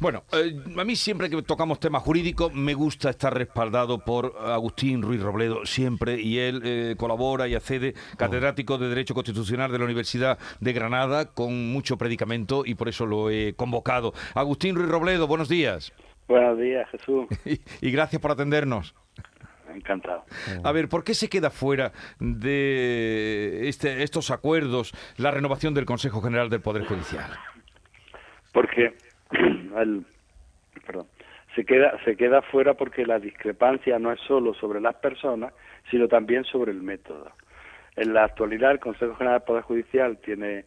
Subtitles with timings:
[0.00, 5.02] Bueno, eh, a mí siempre que tocamos temas jurídicos me gusta estar respaldado por Agustín
[5.02, 9.84] Ruiz Robledo, siempre, y él eh, colabora y accede, catedrático de Derecho Constitucional de la
[9.86, 14.12] Universidad de Granada, con mucho predicamento y por eso lo he convocado.
[14.34, 15.92] Agustín Ruiz Robledo, buenos días.
[16.28, 17.26] Buenos días, Jesús.
[17.80, 18.94] y, gracias por atendernos.
[19.74, 20.24] Encantado.
[20.62, 26.22] A ver, ¿por qué se queda fuera de este, estos acuerdos la renovación del Consejo
[26.22, 27.32] General del Poder Judicial?
[28.52, 28.94] Porque
[31.54, 35.52] se queda se queda fuera porque la discrepancia no es solo sobre las personas,
[35.90, 37.32] sino también sobre el método.
[37.96, 40.64] En la actualidad el Consejo General del Poder Judicial tiene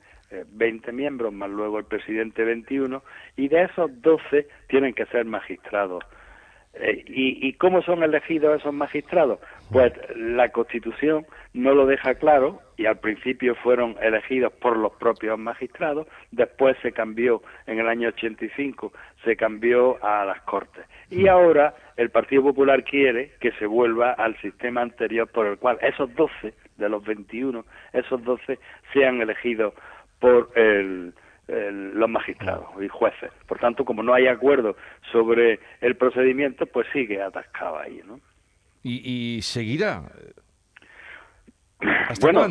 [0.52, 3.02] 20 eh, miembros, más luego el presidente 21,
[3.38, 6.04] y de esos 12 tienen que ser magistrados
[6.74, 9.40] eh, ¿y, cómo son elegidos esos magistrados?
[9.72, 15.38] Pues la Constitución no lo deja claro y al principio fueron elegidos por los propios
[15.38, 20.86] magistrados, después se cambió en el año 85, se cambió a las Cortes.
[21.10, 25.78] Y ahora el Partido Popular quiere que se vuelva al sistema anterior por el cual
[25.82, 28.60] esos 12 de los 21, esos 12
[28.94, 29.74] sean elegidos
[30.20, 31.14] por el
[31.52, 33.32] los magistrados y jueces.
[33.48, 34.76] Por tanto, como no hay acuerdo
[35.12, 38.20] sobre el procedimiento, pues sigue atascado ahí, ¿no?
[38.84, 40.02] ¿Y, seguirá?
[42.22, 42.48] bueno,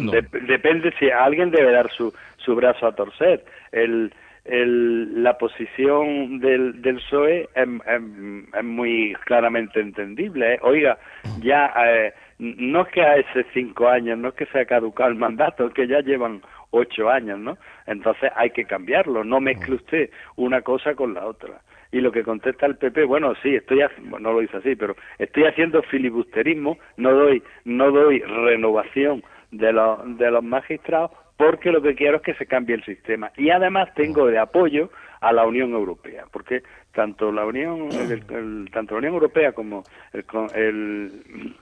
[0.46, 3.44] depende si alguien debe dar su, su brazo a torcer.
[3.72, 4.12] El,
[4.44, 10.54] el, la posición del, del PSOE es, es, muy claramente entendible.
[10.54, 10.58] ¿eh?
[10.62, 10.98] Oiga,
[11.40, 15.10] ya eh, no es que a ese cinco años, no es que se ha caducado
[15.10, 17.58] el mandato, es que ya llevan ocho años, ¿no?
[17.86, 21.60] Entonces hay que cambiarlo, no mezcle usted una cosa con la otra.
[21.92, 25.44] Y lo que contesta el PP, bueno, sí, estoy no lo dice así, pero estoy
[25.44, 31.94] haciendo filibusterismo, no doy, no doy renovación de los, de los magistrados porque lo que
[31.94, 33.32] quiero es que se cambie el sistema.
[33.36, 34.91] Y además tengo de apoyo
[35.22, 37.88] a la Unión Europea, porque tanto la Unión,
[38.72, 39.82] tanto la Unión Europea como
[40.12, 41.56] el, el,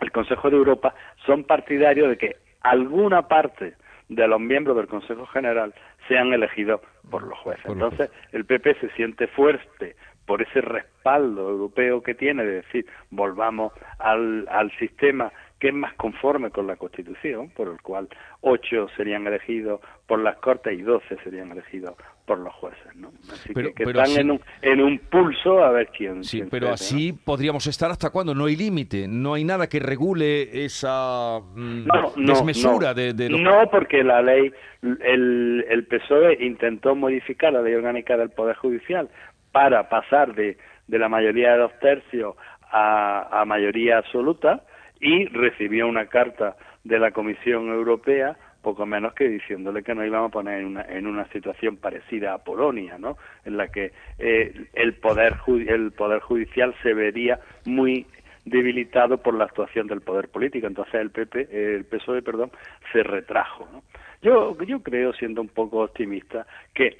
[0.00, 0.94] el Consejo de Europa
[1.26, 3.74] son partidarios de que alguna parte
[4.08, 5.74] de los miembros del Consejo General
[6.08, 6.80] sean elegidos
[7.10, 7.66] por los jueces.
[7.66, 9.96] Entonces, el PP se siente fuerte
[10.26, 15.94] por ese respaldo europeo que tiene de decir, volvamos al, al sistema que es más
[15.94, 18.08] conforme con la Constitución, por el cual
[18.42, 21.94] ocho serían elegidos por las Cortes y doce serían elegidos
[22.26, 23.10] por los jueces, ¿no?
[23.32, 26.24] Así que, están en, un, en un pulso a ver quién.
[26.24, 28.34] Sí, pero así podríamos estar hasta cuándo.
[28.34, 34.02] No hay límite, no hay nada que regule esa mm, desmesura de, de No, porque
[34.02, 34.52] la ley,
[34.82, 39.08] el, el PSOE intentó modificar la ley orgánica del Poder Judicial
[39.52, 42.34] para pasar de, de la mayoría de dos tercios
[42.70, 44.64] a, a mayoría absoluta
[45.00, 48.36] y recibió una carta de la Comisión Europea
[48.66, 52.34] poco menos que diciéndole que no íbamos a poner en una, en una situación parecida
[52.34, 53.16] a Polonia, ¿no?
[53.44, 58.06] En la que eh, el poder el poder judicial se vería muy
[58.44, 60.66] debilitado por la actuación del poder político.
[60.66, 62.50] Entonces el PP, el PSOE, perdón,
[62.92, 63.68] se retrajo.
[63.72, 63.82] ¿no?
[64.20, 66.98] Yo yo creo, siendo un poco optimista, que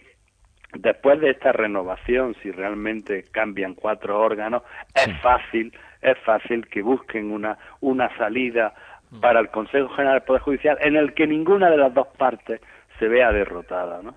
[0.78, 4.62] después de esta renovación, si realmente cambian cuatro órganos,
[4.94, 5.72] es fácil
[6.02, 8.74] es fácil que busquen una una salida
[9.20, 12.60] para el Consejo General del Poder Judicial en el que ninguna de las dos partes
[12.98, 14.14] se vea derrotada, ¿no?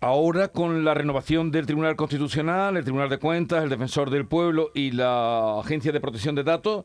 [0.00, 4.70] Ahora con la renovación del Tribunal Constitucional, el Tribunal de Cuentas, el Defensor del Pueblo
[4.74, 6.84] y la Agencia de Protección de Datos,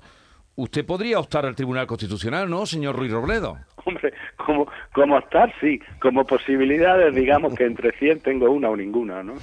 [0.56, 3.58] usted podría optar al Tribunal Constitucional, ¿no, señor Ruiz Robledo?
[3.86, 5.80] Hombre, como, como optar, sí.
[6.00, 9.36] Como posibilidades, digamos que entre 100 tengo una o ninguna, ¿no?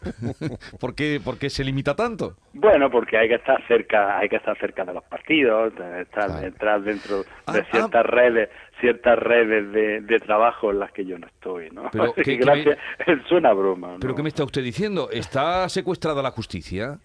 [0.80, 2.36] ¿Por, qué, ¿Por qué se limita tanto?
[2.52, 6.82] Bueno, porque hay que estar cerca, hay que estar cerca de los partidos, estar, entrar
[6.82, 7.62] dentro de ah, ah.
[7.70, 8.48] ciertas redes,
[8.80, 11.90] ciertas redes de, trabajo en las que yo no estoy, ¿no?
[11.92, 12.78] Pero, gracias,
[13.28, 13.96] suena broma.
[14.00, 15.10] ¿Pero qué me está usted diciendo?
[15.10, 16.98] ¿Está secuestrada la justicia?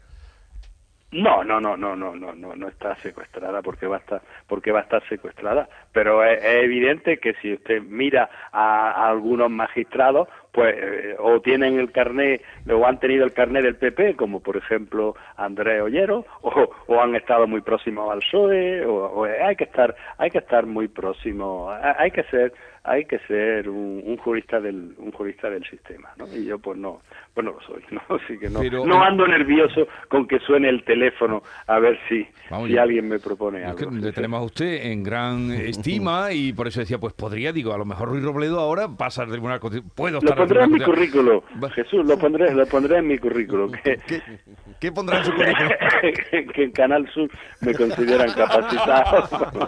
[1.12, 4.72] No, no, no, no, no, no, no, no está secuestrada porque va a estar, porque
[4.72, 5.70] va a estar secuestrada.
[5.94, 11.92] Pero es, evidente que si usted mira a, algunos magistrados, pues eh, o tienen el
[11.92, 17.02] carnet o han tenido el carnet del PP, como por ejemplo Andrés Ollero, o, o
[17.02, 21.72] han estado muy próximos al PSOE, o, hay que estar, hay que estar muy próximo,
[21.72, 22.54] hay que ser
[22.86, 26.28] hay que ser un, jurista del un jurista del sistema ¿no?
[26.28, 27.02] y yo pues no
[27.34, 30.84] pues no lo soy no así que no no ando nervioso con que suene el
[30.84, 32.26] teléfono a ver si
[32.68, 36.80] si alguien me propone algo le tenemos a usted en gran estima y por eso
[36.80, 40.32] decía pues podría digo a lo mejor Ruiz Robledo ahora pasa al tribunal puedo estar
[40.32, 41.44] lo pondré en mi currículo
[41.74, 44.00] Jesús lo pondré lo pondré en mi currículo ¿Qué,
[44.86, 45.72] ¿Qué pondrá en su currículum?
[46.54, 47.28] que en Canal Sur
[47.62, 49.28] me consideran capacitado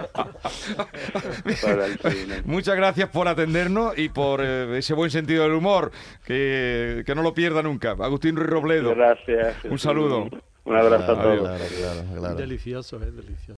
[1.64, 2.44] para el cine.
[2.46, 5.92] Muchas gracias por atendernos y por eh, ese buen sentido del humor,
[6.24, 7.94] que, que no lo pierda nunca.
[7.94, 8.94] Agustín Ruiz Robledo.
[8.94, 9.66] Gracias.
[9.66, 10.30] Un saludo.
[10.66, 11.40] Un abrazo a todos.
[11.40, 12.36] Claro, claro, claro.
[12.36, 13.56] Delicioso, es delicioso.